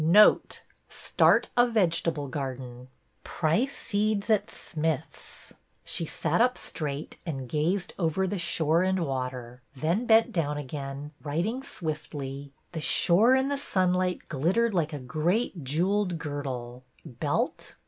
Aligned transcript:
''Note— 0.21 0.63
Start 0.89 1.49
a 1.55 1.67
vegetable 1.67 2.27
garden. 2.27 2.87
Price 3.23 3.77
seeds 3.77 4.31
at 4.31 4.49
Smith's." 4.49 5.53
She 5.85 6.05
sat 6.05 6.41
up 6.41 6.57
straight 6.57 7.17
and 7.23 7.47
gazed 7.47 7.93
over 7.99 8.25
the 8.25 8.39
shore 8.39 8.81
and 8.81 9.05
water, 9.05 9.61
then 9.75 10.07
bent 10.07 10.31
down 10.31 10.57
again, 10.57 11.11
writing 11.21 11.61
swiftly,— 11.61 12.51
The 12.71 12.81
shore 12.81 13.35
in 13.35 13.49
the 13.49 13.59
sunlight 13.59 14.27
glittered 14.27 14.73
like 14.73 14.91
a 14.91 14.97
great 14.97 15.63
jewelled 15.63 16.17
girdle 16.17 16.83
(belt?) 17.05 17.75